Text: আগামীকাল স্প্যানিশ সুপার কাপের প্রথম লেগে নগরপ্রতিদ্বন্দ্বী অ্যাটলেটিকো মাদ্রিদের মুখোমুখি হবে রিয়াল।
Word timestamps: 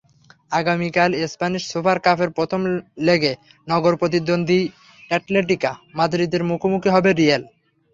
আগামীকাল 0.51 1.11
স্প্যানিশ 1.33 1.63
সুপার 1.71 1.97
কাপের 2.05 2.29
প্রথম 2.37 2.61
লেগে 3.07 3.33
নগরপ্রতিদ্বন্দ্বী 3.67 4.59
অ্যাটলেটিকো 5.09 5.73
মাদ্রিদের 5.97 6.43
মুখোমুখি 6.49 6.89
হবে 6.95 7.09
রিয়াল। 7.13 7.43